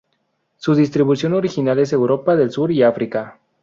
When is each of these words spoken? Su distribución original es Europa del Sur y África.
Su 0.57 0.73
distribución 0.73 1.33
original 1.33 1.77
es 1.77 1.93
Europa 1.93 2.35
del 2.35 2.49
Sur 2.49 2.71
y 2.71 2.81
África. 2.81 3.37